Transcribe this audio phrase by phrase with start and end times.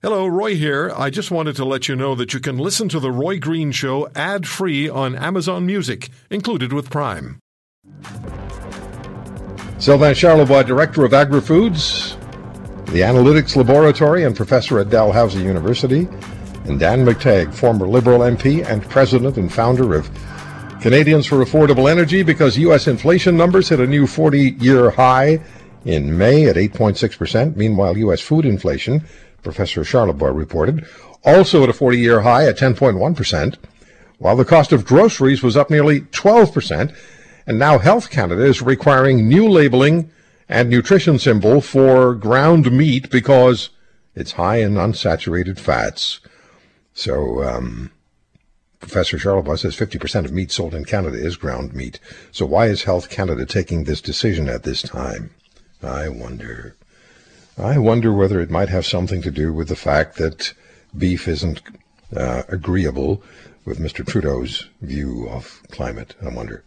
[0.00, 0.92] Hello, Roy here.
[0.96, 3.72] I just wanted to let you know that you can listen to The Roy Green
[3.72, 7.40] Show ad free on Amazon Music, included with Prime.
[9.80, 12.16] Sylvain Charlebois, Director of Agri-Foods,
[12.92, 16.06] the Analytics Laboratory and Professor at Dalhousie University,
[16.66, 20.08] and Dan McTeague, former Liberal MP and President and founder of
[20.80, 22.86] Canadians for Affordable Energy, because U.S.
[22.86, 25.40] inflation numbers hit a new 40-year high
[25.84, 27.56] in May at 8.6%.
[27.56, 28.20] Meanwhile, U.S.
[28.20, 29.04] food inflation
[29.42, 30.86] Professor Charlebois reported,
[31.24, 33.56] also at a 40 year high at 10.1%,
[34.18, 36.94] while the cost of groceries was up nearly 12%.
[37.46, 40.10] And now Health Canada is requiring new labeling
[40.48, 43.70] and nutrition symbol for ground meat because
[44.14, 46.20] it's high in unsaturated fats.
[46.92, 47.90] So, um,
[48.80, 51.98] Professor Charlebois says 50% of meat sold in Canada is ground meat.
[52.30, 55.30] So why is Health Canada taking this decision at this time?
[55.82, 56.76] I wonder.
[57.58, 60.52] I wonder whether it might have something to do with the fact that
[60.96, 61.60] beef isn't
[62.16, 63.20] uh, agreeable
[63.64, 64.06] with Mr.
[64.06, 66.14] Trudeau's view of climate.
[66.24, 66.62] I wonder.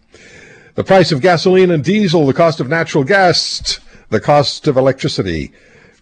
[0.76, 3.80] The price of gasoline and diesel, the cost of natural gas,
[4.10, 5.54] the cost of electricity.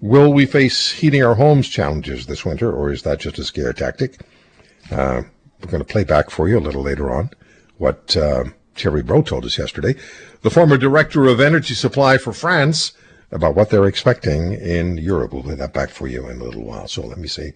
[0.02, 3.74] Will we face heating our homes challenges this winter, or is that just a scare
[3.74, 4.20] tactic?
[4.92, 5.22] Uh,
[5.62, 7.30] we're going to play back for you a little later on
[7.78, 9.96] what uh, Thierry Bros told us yesterday.
[10.42, 12.94] The former director of energy supply for France
[13.32, 15.34] about what they're expecting in Europe.
[15.34, 16.88] We'll play that back for you in a little while.
[16.88, 17.54] So let me say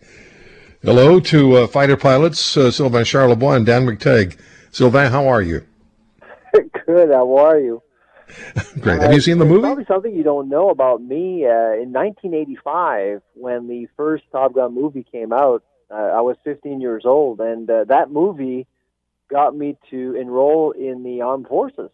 [0.83, 4.38] hello to uh, fighter pilots uh, Sylvain Charlebois and Dan McTeague.
[4.71, 5.65] Sylvain, how are you?
[6.85, 7.09] Good.
[7.09, 7.81] How are you?
[8.80, 9.02] Great.
[9.02, 9.61] Have you seen the uh, movie?
[9.61, 11.45] Probably something you don't know about me.
[11.45, 16.81] Uh, in 1985, when the first Top Gun movie came out, uh, I was 15
[16.81, 18.65] years old, and uh, that movie
[19.30, 21.89] got me to enroll in the armed forces.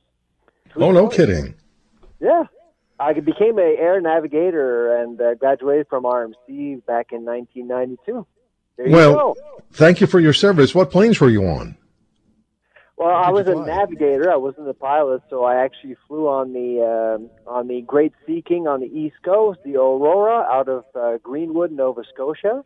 [0.75, 1.55] Oh, no kidding.
[2.19, 2.43] Yeah,
[2.99, 8.25] I became a air navigator and uh, graduated from RMC back in 1992.
[8.77, 9.37] There well, go.
[9.71, 10.75] thank you for your service.
[10.75, 11.77] What planes were you on?
[12.99, 14.29] Well, I was a navigator.
[14.29, 18.43] I wasn't a pilot, so I actually flew on the uh, on the Great Sea
[18.45, 22.65] King on the East Coast, the Aurora, out of uh, Greenwood, Nova Scotia,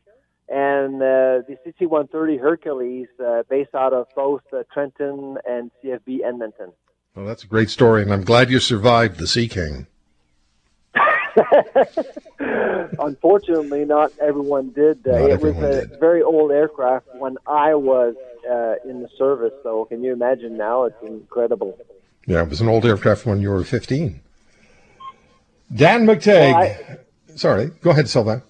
[0.50, 6.72] and uh, the CC-130 Hercules, uh, based out of both uh, Trenton and CFB Edmonton.
[7.14, 9.86] Well, that's a great story, and I'm glad you survived the Sea King.
[13.00, 15.06] Unfortunately, not everyone did.
[15.08, 16.00] Uh, it was a did.
[16.00, 18.16] very old aircraft when I was
[18.50, 19.54] uh, in the service.
[19.64, 20.84] So can you imagine now?
[20.86, 21.78] It's incredible.
[22.26, 24.20] Yeah, it was an old aircraft when you were 15.
[25.74, 26.54] Dan McTeague.
[26.54, 26.98] Well, I-
[27.36, 28.44] Sorry, go ahead, Sylvain.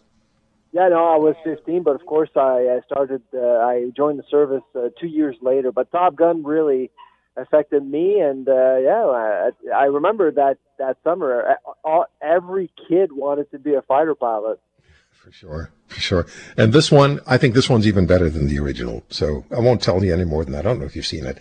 [0.73, 3.21] Yeah, no, I was 15, but of course I, I started.
[3.33, 5.71] Uh, I joined the service uh, two years later.
[5.71, 6.89] But Top Gun really
[7.37, 11.51] affected me, and uh, yeah, I, I remember that that summer.
[11.51, 14.59] uh, All, every kid wanted to be a fighter pilot.
[15.11, 16.25] For sure, for sure.
[16.57, 19.03] And this one, I think this one's even better than the original.
[19.09, 20.65] So I won't tell you any more than that.
[20.65, 21.39] I don't know if you've seen it.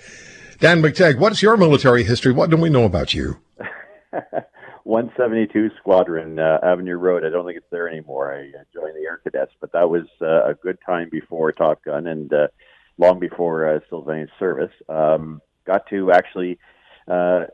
[0.60, 2.32] Dan McTeague, what's your military history?
[2.32, 3.38] What do we know about you?
[4.84, 7.24] 172 Squadron, uh, Avenue Road.
[7.24, 8.32] I don't think it's there anymore.
[8.34, 11.84] I uh, joined the Air Cadets, but that was uh, a good time before Top
[11.84, 12.48] Gun and uh,
[12.98, 14.72] long before uh, Sylvain's service.
[14.88, 16.58] Um, got to actually
[17.08, 17.44] uh,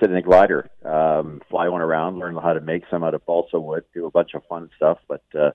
[0.00, 3.24] sit in a glider, um, fly one around, learn how to make some out of
[3.26, 5.50] balsa wood, do a bunch of fun stuff, but uh,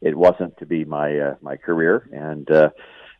[0.00, 2.08] it wasn't to be my uh, my career.
[2.12, 2.70] And uh,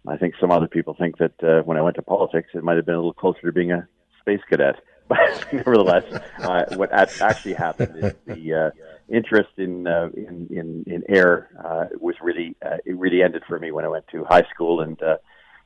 [0.06, 2.76] I think some other people think that uh, when I went to politics, it might
[2.76, 3.88] have been a little closer to being a
[4.20, 4.76] space cadet.
[5.08, 6.04] But nevertheless,
[6.38, 8.70] uh, what actually happened is the uh,
[9.12, 13.58] interest in, uh, in in in air uh, was really uh, it really ended for
[13.58, 15.16] me when I went to high school and uh,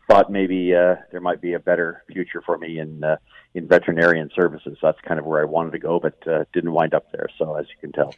[0.09, 3.17] thought maybe uh, there might be a better future for me in uh,
[3.55, 4.79] in veterinarian services.
[4.83, 7.29] That's kind of where I wanted to go, but uh, didn't wind up there.
[7.39, 8.15] So as you can tell.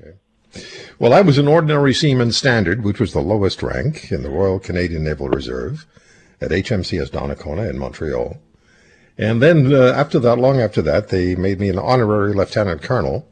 [0.99, 4.59] Well, I was an ordinary seaman standard, which was the lowest rank in the Royal
[4.59, 5.87] Canadian Naval Reserve
[6.41, 8.39] at HMCS Donnacona in Montreal.
[9.19, 13.29] And then uh, after that, long after that, they made me an honorary lieutenant colonel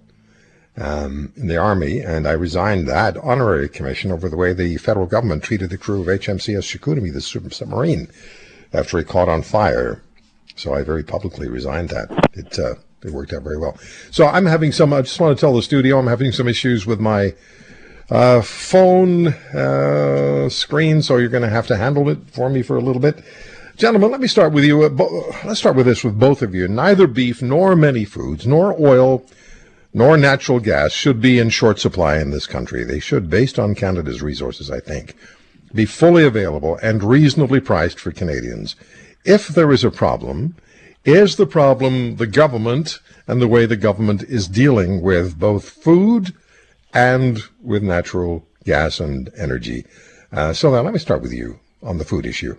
[0.77, 5.07] um, in the Army, and I resigned that honorary commission over the way the federal
[5.07, 7.21] government treated the crew of HMCS Chicoutimi, the
[7.51, 8.09] submarine,
[8.73, 10.03] after it caught on fire.
[10.55, 12.31] So I very publicly resigned that.
[12.33, 13.77] It uh, it worked out very well.
[14.11, 14.93] So I'm having some.
[14.93, 17.35] I just want to tell the studio I'm having some issues with my
[18.11, 22.77] uh, phone uh, screen, so you're going to have to handle it for me for
[22.77, 23.23] a little bit.
[23.77, 24.85] Gentlemen, let me start with you.
[24.85, 26.67] Uh, bo- let's start with this with both of you.
[26.67, 29.27] Neither beef nor many foods, nor oil,
[29.93, 32.85] nor natural gas should be in short supply in this country.
[32.85, 35.15] They should, based on Canada's resources, I think,
[35.77, 38.75] be fully available and reasonably priced for Canadians.
[39.25, 40.57] If there is a problem,
[41.05, 46.35] is the problem the government and the way the government is dealing with both food
[46.93, 49.85] and with natural gas and energy?
[50.33, 52.57] Uh, so now let me start with you on the food issue.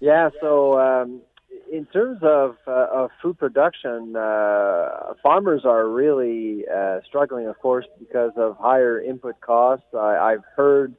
[0.00, 1.22] Yeah, so um,
[1.72, 7.86] in terms of, uh, of food production, uh, farmers are really uh, struggling, of course,
[7.98, 9.86] because of higher input costs.
[9.94, 10.94] I, have heard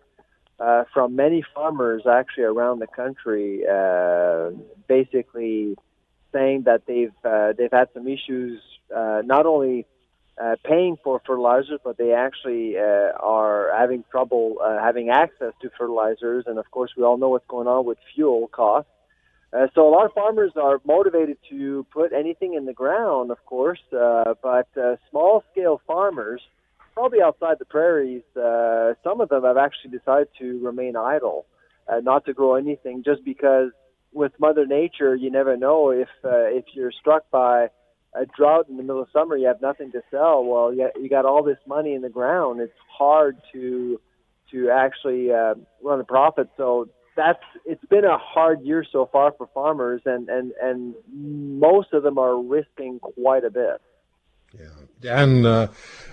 [0.59, 4.51] uh, from many farmers actually around the country, uh,
[4.87, 5.75] basically
[6.33, 9.85] saying that they've uh, they've had some issues not only
[10.63, 16.45] paying for fertilizers, but they actually are having trouble having access to fertilizers.
[16.47, 18.89] And of course, we all know what's going on with fuel costs.
[19.55, 23.43] Uh, so a lot of farmers are motivated to put anything in the ground, of
[23.45, 26.41] course, uh, but uh, small-scale farmers,
[26.95, 31.45] probably outside the prairies, uh, some of them have actually decided to remain idle,
[31.87, 33.71] uh, not to grow anything, just because
[34.13, 37.67] with Mother Nature, you never know if uh, if you're struck by
[38.15, 40.43] a drought in the middle of summer, you have nothing to sell.
[40.45, 42.61] Well, you, you got all this money in the ground.
[42.61, 43.99] It's hard to
[44.51, 46.49] to actually uh, run a profit.
[46.55, 46.87] So
[47.17, 52.03] that's it's been a hard year so far for farmers, and and and most of
[52.03, 53.81] them are risking quite a bit.
[54.57, 55.67] Yeah, Dan, uh,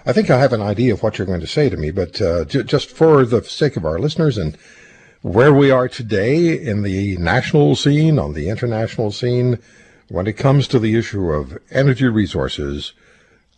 [0.05, 2.21] I think I have an idea of what you're going to say to me, but
[2.21, 4.59] uh, j- just for the sake of our listeners and
[5.23, 9.59] where we are today in the national scene, on the international scene,
[10.09, 12.93] when it comes to the issue of energy resources,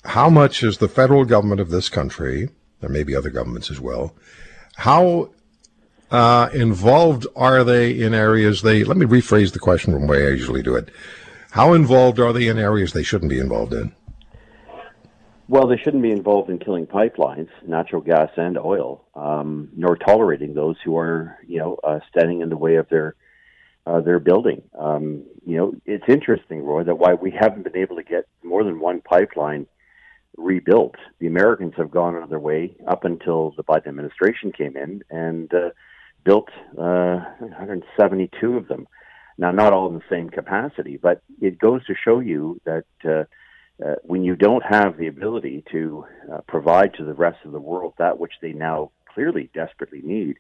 [0.05, 2.51] how much is the federal government of this country,
[2.81, 4.15] there may be other governments as well,
[4.77, 5.31] how
[6.13, 10.29] uh, involved are they in areas they, let me rephrase the question from the way
[10.29, 10.91] I usually do it.
[11.51, 13.93] How involved are they in areas they shouldn't be involved in?
[15.47, 20.55] Well, they shouldn't be involved in killing pipelines, natural gas and oil, um, nor tolerating
[20.55, 23.15] those who are, you know, uh, standing in the way of their
[23.87, 24.63] uh, their building.
[24.79, 28.65] Um, you know, it's interesting, Roy, that why we haven't been able to get more
[28.65, 29.67] than one pipeline
[30.39, 30.95] rebuilt.
[31.19, 35.71] The Americans have gone their way up until the Biden administration came in, and uh,
[36.25, 36.49] built
[36.79, 38.89] uh, 172 of them.
[39.37, 43.25] Now, not all in the same capacity, but it goes to show you that uh,
[43.85, 47.61] uh, when you don't have the ability to uh, provide to the rest of the
[47.61, 50.37] world that which they now clearly desperately need,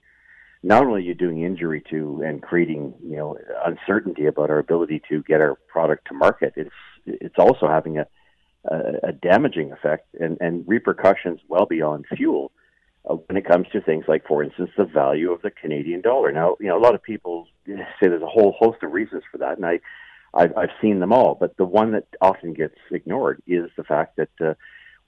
[0.63, 5.03] not only are you doing injury to and creating you know uncertainty about our ability
[5.09, 6.71] to get our product to market, it's
[7.07, 8.07] it's also having a
[8.71, 12.53] a, a damaging effect and, and repercussions well beyond fuel
[13.09, 16.33] uh, when it comes to things like, for instance, the value of the Canadian dollar.
[16.33, 19.39] Now, you know, a lot of people say there's a whole host of reasons for
[19.39, 19.81] that, and I,
[20.35, 21.37] I've, I've seen them all.
[21.39, 24.55] But the one that often gets ignored is the fact that uh,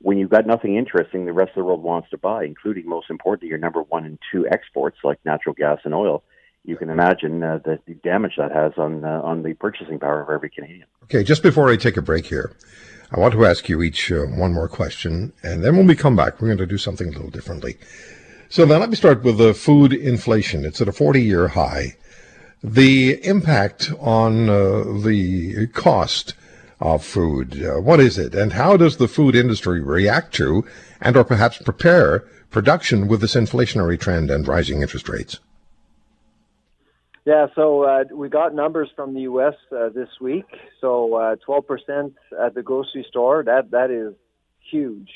[0.01, 3.11] when you've got nothing interesting, the rest of the world wants to buy, including most
[3.11, 6.23] importantly your number one and two exports like natural gas and oil.
[6.65, 10.31] You can imagine uh, the, damage that has on uh, on the purchasing power of
[10.31, 10.87] every Canadian.
[11.05, 12.57] Okay, just before I take a break here,
[13.13, 16.17] I want to ask you each uh, one more question, and then when we come
[16.17, 17.77] back, we're going to do something a little differently.
[18.49, 20.65] So then let me start with the food inflation.
[20.65, 21.97] It's at a 40 year high.
[22.69, 26.35] The impact on uh, the cost
[26.81, 28.35] of food, uh, what is it?
[28.35, 30.65] And how does the food industry react to
[31.01, 35.39] and or perhaps prepare production with this inflationary trend and rising interest rates?
[37.25, 39.55] Yeah, so uh, we got numbers from the U.S.
[39.71, 40.47] Uh, this week.
[40.81, 42.15] So uh, 12%
[42.45, 43.45] at the grocery store.
[43.45, 44.13] That that is
[44.59, 45.11] huge.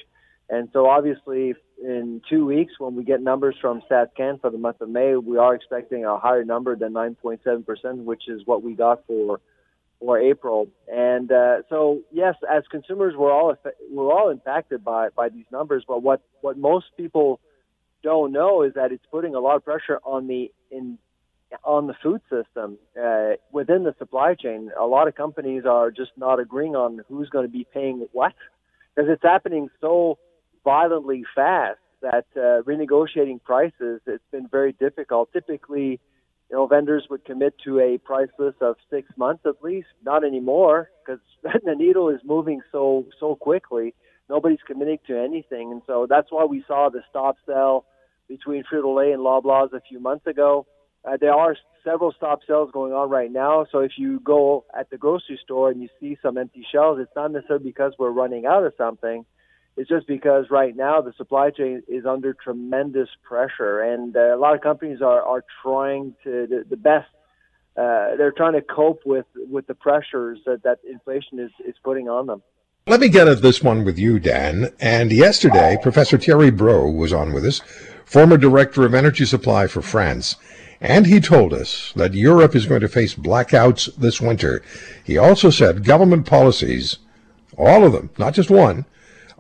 [0.49, 4.81] And so obviously, in two weeks, when we get numbers from StatsCan for the month
[4.81, 9.07] of May, we are expecting a higher number than 9.7%, which is what we got
[9.07, 9.41] for
[9.99, 10.67] for April.
[10.91, 13.55] And uh, so, yes, as consumers, we're all
[13.91, 15.85] we're all impacted by by these numbers.
[15.87, 17.41] But what what most people
[18.03, 20.99] don't know is that it's putting a lot of pressure on the in
[21.65, 24.71] on the food system uh, within the supply chain.
[24.79, 28.33] A lot of companies are just not agreeing on who's going to be paying what
[28.95, 30.19] because it's happening so
[30.65, 35.33] violently fast that uh, renegotiating prices it's been very difficult.
[35.33, 36.01] Typically,
[36.51, 39.89] you know, vendors would commit to a price list of six months at least.
[40.05, 43.95] Not anymore because the needle is moving so so quickly.
[44.29, 47.85] Nobody's committing to anything, and so that's why we saw the stop sell
[48.29, 50.65] between Frito-Lay and Loblaws a few months ago
[51.05, 53.67] uh, there are several stop sales going on right now.
[53.73, 57.13] So if you go at the grocery store and you see some empty shelves, it's
[57.17, 59.25] not necessarily because we're running out of something.
[59.81, 64.39] It's just because right now the supply chain is under tremendous pressure, and uh, a
[64.39, 67.09] lot of companies are, are trying to the, the best.
[67.79, 72.11] Uh, they're trying to cope with with the pressures that, that inflation is, is putting
[72.11, 72.43] on them.
[72.89, 74.69] Let me get at this one with you, Dan.
[74.81, 77.63] And yesterday, Professor Thierry Bros was on with us,
[78.05, 80.37] former director of energy supply for France.
[80.83, 84.63] And he told us that Europe is going to face blackouts this winter.
[85.03, 86.99] He also said government policies,
[87.57, 88.85] all of them, not just one,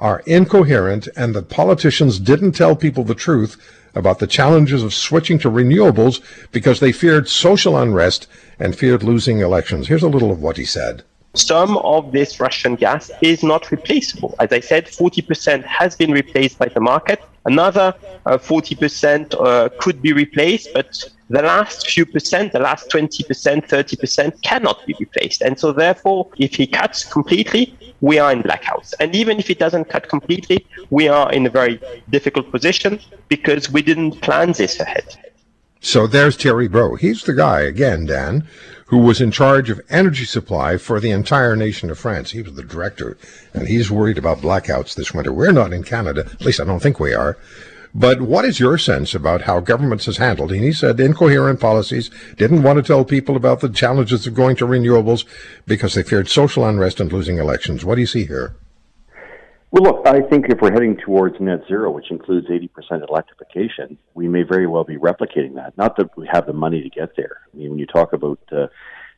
[0.00, 3.56] are incoherent and that politicians didn't tell people the truth
[3.94, 6.20] about the challenges of switching to renewables
[6.52, 8.26] because they feared social unrest
[8.58, 9.88] and feared losing elections.
[9.88, 11.04] Here's a little of what he said.
[11.34, 14.34] Some of this Russian gas is not replaceable.
[14.40, 17.22] As I said, 40% has been replaced by the market.
[17.46, 17.94] Another
[18.26, 24.42] uh, 40% uh, could be replaced, but the last few percent, the last 20%, 30%
[24.42, 25.40] cannot be replaced.
[25.40, 28.94] And so, therefore, if he cuts completely, we are in blackouts.
[28.98, 33.70] And even if he doesn't cut completely, we are in a very difficult position because
[33.70, 35.16] we didn't plan this ahead.
[35.80, 37.00] So there's Thierry Bros.
[37.00, 38.46] He's the guy, again, Dan,
[38.90, 42.32] who was in charge of energy supply for the entire nation of France.
[42.32, 43.16] He was the director,
[43.54, 45.32] and he's worried about blackouts this winter.
[45.32, 47.38] We're not in Canada, at least I don't think we are.
[47.94, 50.50] But what is your sense about how governments has handled?
[50.50, 54.56] And he said incoherent policies, didn't want to tell people about the challenges of going
[54.56, 55.24] to renewables
[55.66, 57.84] because they feared social unrest and losing elections.
[57.84, 58.56] What do you see here?
[59.72, 64.26] Well, look, I think if we're heading towards net zero, which includes 80% electrification, we
[64.26, 65.78] may very well be replicating that.
[65.78, 67.42] Not that we have the money to get there.
[67.52, 68.66] I mean, when you talk about uh,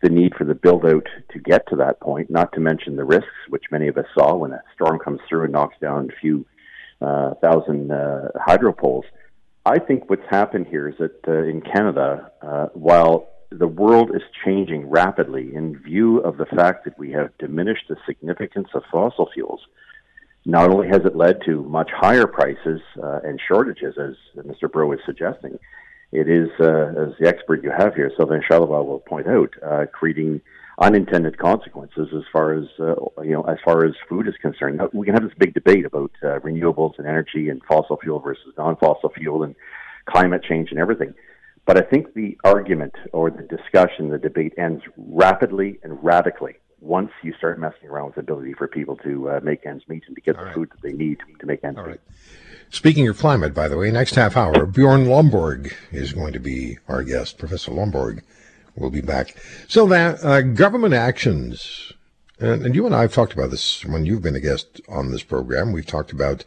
[0.02, 3.04] the need for the build out to get to that point, not to mention the
[3.04, 6.21] risks, which many of us saw when a storm comes through and knocks down a
[6.21, 6.44] few
[7.00, 9.06] uh, thousand uh, hydro poles.
[9.64, 14.23] I think what's happened here is that uh, in Canada, uh, while the world is
[14.44, 19.30] changing rapidly in view of the fact that we have diminished the significance of fossil
[19.32, 19.61] fuels,
[20.44, 24.70] not only has it led to much higher prices uh, and shortages, as Mr.
[24.70, 25.58] Bros is suggesting,
[26.11, 29.87] it is, uh, as the expert you have here, Sylvain Charlebois will point out, uh,
[29.92, 30.40] creating
[30.78, 34.80] unintended consequences as far as uh, you know as far as food is concerned.
[34.92, 38.52] We can have this big debate about uh, renewables and energy and fossil fuel versus
[38.58, 39.54] non-fossil fuel and
[40.06, 41.14] climate change and everything.
[41.64, 47.12] But I think the argument or the discussion, the debate ends rapidly and radically once
[47.22, 50.16] you start messing around with the ability for people to uh, make ends meet and
[50.16, 50.54] to get All the right.
[50.54, 51.90] food that they need to make ends All meet.
[51.90, 52.00] Right.
[52.70, 56.78] Speaking of climate, by the way, next half hour, Bjorn Lomborg is going to be
[56.88, 57.38] our guest.
[57.38, 58.22] Professor Lomborg
[58.74, 59.36] will be back.
[59.68, 61.92] So that uh, government actions,
[62.40, 65.12] and, and, you and I have talked about this when you've been a guest on
[65.12, 65.72] this program.
[65.72, 66.44] We've talked about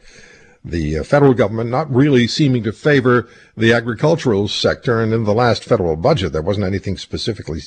[0.65, 5.33] the uh, federal government not really seeming to favor the agricultural sector, and in the
[5.33, 7.61] last federal budget, there wasn't anything specifically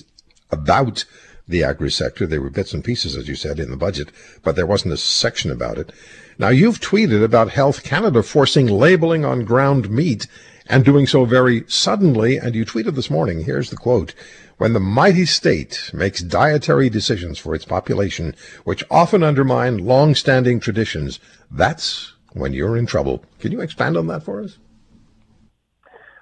[0.50, 1.04] about
[1.48, 2.26] the agri sector.
[2.26, 4.10] There were bits and pieces, as you said, in the budget,
[4.42, 5.90] but there wasn't a section about it.
[6.38, 10.26] Now, you've tweeted about Health Canada forcing labeling on ground meat
[10.66, 12.36] and doing so very suddenly.
[12.36, 14.14] And you tweeted this morning, here's the quote,
[14.58, 21.18] when the mighty state makes dietary decisions for its population, which often undermine long-standing traditions,
[21.50, 23.24] that's when you're in trouble.
[23.38, 24.58] Can you expand on that for us?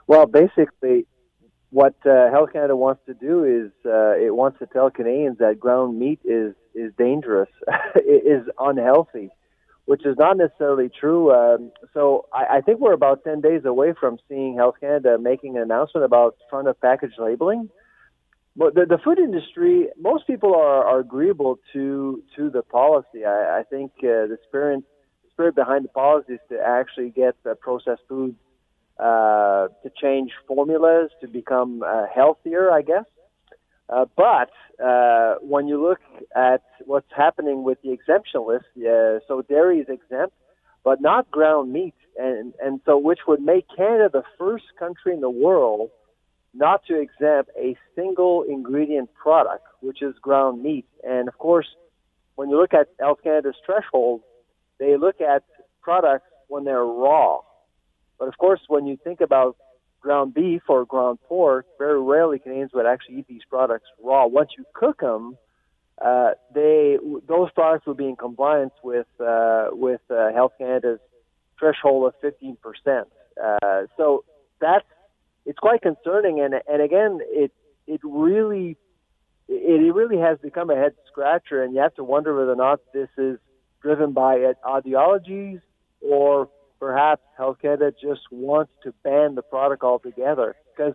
[0.07, 1.07] Well, basically,
[1.71, 5.59] what uh, Health Canada wants to do is uh, it wants to tell Canadians that
[5.59, 7.49] ground meat is is dangerous,
[7.97, 9.31] is unhealthy,
[9.87, 11.33] which is not necessarily true.
[11.33, 15.57] Um, so I, I think we're about ten days away from seeing Health Canada making
[15.57, 17.69] an announcement about front of package labeling.
[18.59, 23.25] But the, the food industry, most people are, are agreeable to to the policy.
[23.27, 24.85] I, I think uh, the spirit
[25.25, 28.37] the spirit behind the policy is to actually get uh, processed foods
[28.99, 33.05] uh, to change formulas to become uh, healthier, I guess.
[33.89, 34.51] Uh, but
[34.85, 36.01] uh, when you look
[36.35, 38.65] at what's happening with the exemption list,
[39.29, 40.35] so dairy is exempt,
[40.83, 45.21] but not ground meat, and and so which would make Canada the first country in
[45.21, 45.91] the world
[46.57, 50.87] not to exempt a single ingredient product, which is ground meat.
[51.05, 51.67] And of course,
[52.35, 54.23] when you look at Health Canada's threshold,
[54.79, 55.45] they look at
[55.83, 57.41] products when they're raw.
[58.19, 59.57] But of course, when you think about
[60.01, 64.27] ground beef or ground pork, very rarely Canadians would actually eat these products raw.
[64.27, 65.37] Once you cook them,
[66.05, 71.01] uh, they those products would be in compliance with uh, with uh, Health Canada's
[71.59, 73.09] threshold of 15 percent.
[73.43, 74.25] Uh, so
[74.61, 74.87] that's
[75.47, 77.53] it's quite concerning, and and again, it
[77.87, 78.77] it really
[79.49, 82.57] it, it really has become a head scratcher, and you have to wonder whether or
[82.57, 83.39] not this is
[83.81, 85.61] driven by ideologies
[86.01, 90.95] or perhaps Health Canada just wants to ban the product altogether because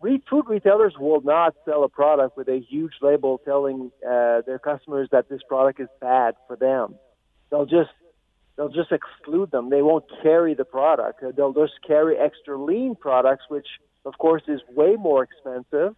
[0.00, 5.08] food retailers will not sell a product with a huge label telling uh, their customers
[5.12, 6.94] that this product is bad for them.
[7.50, 7.90] They'll just
[8.56, 9.70] they'll just exclude them.
[9.70, 11.22] They won't carry the product.
[11.36, 13.66] They'll just carry extra lean products, which
[14.04, 15.96] of course is way more expensive.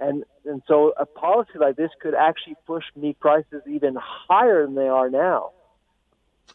[0.00, 4.74] And and so a policy like this could actually push meat prices even higher than
[4.74, 5.50] they are now.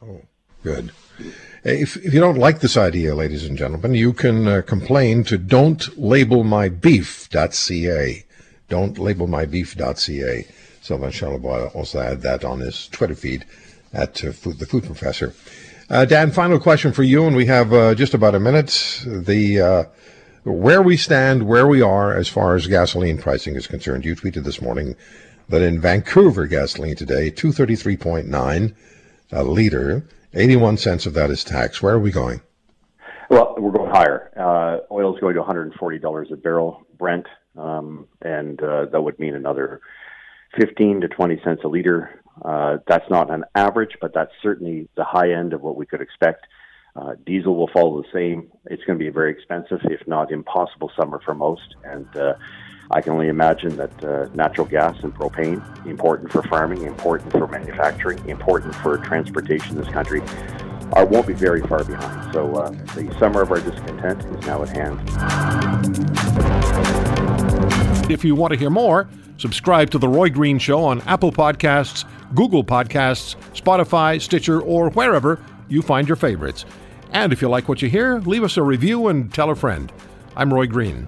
[0.02, 0.22] Oh,
[0.64, 0.92] good.
[1.64, 5.38] If, if you don't like this idea, ladies and gentlemen, you can uh, complain to
[5.38, 8.26] don'tlabelmybeef.ca.
[8.70, 10.48] Don'tlabelmybeef.ca.
[10.82, 13.46] Sylvain Charlebois also had that on his Twitter feed
[13.94, 15.34] at uh, food, the Food Professor.
[15.90, 19.02] Uh, Dan, final question for you, and we have uh, just about a minute.
[19.06, 19.84] The uh,
[20.44, 24.04] where we stand, where we are as far as gasoline pricing is concerned.
[24.04, 24.96] You tweeted this morning
[25.50, 28.76] that in Vancouver, gasoline today, two thirty three point nine
[29.32, 30.04] a liter.
[30.34, 31.82] Eighty one cents of that is tax.
[31.82, 32.42] Where are we going?
[33.30, 34.32] Well, we're going higher.
[34.36, 38.62] Uh, oil is going to one hundred and forty dollars a barrel, Brent, um, and
[38.62, 39.82] uh, that would mean another
[40.58, 45.04] fifteen to twenty cents a liter uh, that's not an average, but that's certainly the
[45.04, 46.48] high end of what we could expect.
[46.96, 48.52] Uh, diesel will follow the same.
[48.66, 51.76] It's going to be a very expensive, if not impossible, summer for most.
[51.84, 52.36] And uh,
[52.94, 57.48] I can only imagine that uh, natural gas and propane, important for farming, important for
[57.48, 60.22] manufacturing, important for transportation in this country,
[60.92, 62.32] are, won't be very far behind.
[62.32, 65.02] So uh, the summer of our discontent is now at hand.
[68.12, 72.06] If you want to hear more, subscribe to The Roy Green Show on Apple Podcasts,
[72.36, 76.66] Google Podcasts, Spotify, Stitcher, or wherever you find your favorites.
[77.12, 79.92] And if you like what you hear, leave us a review and tell a friend.
[80.36, 81.08] I'm Roy Green.